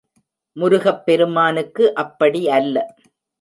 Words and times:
முருகப்பெருமானுக்கு 0.55 1.95
அப்படி 1.95 2.49
அல்ல. 2.49 2.75